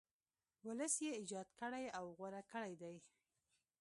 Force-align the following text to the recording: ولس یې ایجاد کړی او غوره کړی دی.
ولس 0.67 0.95
یې 1.05 1.11
ایجاد 1.19 1.47
کړی 1.59 1.85
او 1.97 2.05
غوره 2.17 2.41
کړی 2.51 2.73
دی. 2.81 2.95